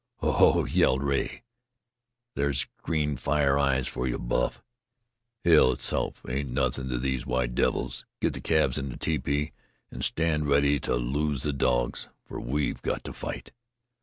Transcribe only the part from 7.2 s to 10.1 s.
white devils. Get the calves in the tepee, an'